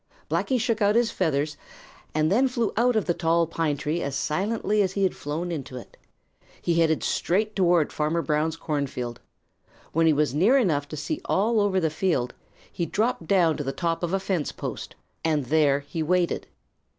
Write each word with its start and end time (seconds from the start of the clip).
Blacky 0.31 0.59
shook 0.59 0.81
out 0.81 0.95
his 0.95 1.11
feathers 1.11 1.57
and 2.15 2.31
then 2.31 2.47
flew 2.47 2.73
out 2.75 2.95
of 2.95 3.05
the 3.05 3.13
tall 3.13 3.45
pine 3.45 3.77
tree 3.77 4.01
as 4.01 4.15
silently 4.15 4.81
as 4.81 4.93
he 4.93 5.03
had 5.03 5.15
flown 5.15 5.51
into 5.51 5.77
it. 5.77 5.95
He 6.59 6.79
headed 6.81 7.03
straight 7.03 7.55
toward 7.55 7.93
Farmer 7.93 8.23
Brown's 8.23 8.55
cornfield. 8.55 9.21
When 9.93 10.07
he 10.07 10.13
was 10.13 10.33
near 10.33 10.57
enough 10.57 10.87
to 10.87 10.97
see 10.97 11.21
all 11.25 11.59
over 11.59 11.79
the 11.79 11.91
field, 11.91 12.33
he 12.71 12.87
dropped 12.87 13.27
down 13.27 13.57
to 13.57 13.63
the 13.63 13.71
top 13.71 14.01
of 14.01 14.11
a 14.11 14.19
fence 14.19 14.51
post, 14.51 14.95
and 15.23 15.45
there 15.45 15.81
he 15.81 16.01
waited. 16.01 16.47